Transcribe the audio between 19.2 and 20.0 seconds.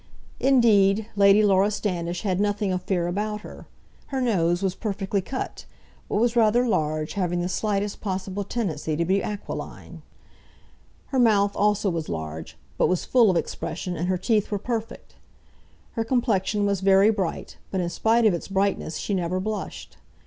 blushed.